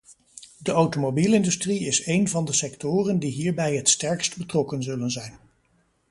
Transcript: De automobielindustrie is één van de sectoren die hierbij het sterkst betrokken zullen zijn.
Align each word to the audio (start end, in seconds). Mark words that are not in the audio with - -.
De 0.57 0.71
automobielindustrie 0.71 1.79
is 1.85 2.03
één 2.03 2.27
van 2.27 2.45
de 2.45 2.53
sectoren 2.53 3.19
die 3.19 3.31
hierbij 3.31 3.75
het 3.75 3.89
sterkst 3.89 4.37
betrokken 4.37 4.83
zullen 4.83 5.09
zijn. 5.11 5.37